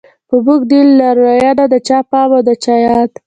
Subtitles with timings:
[0.27, 3.11] په موږ دی لارويه د چا پام او د چا ياد